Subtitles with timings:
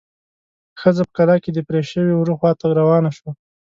[0.81, 3.31] ښځه په کلا کې د پرې شوي وره خواته روانه شوه.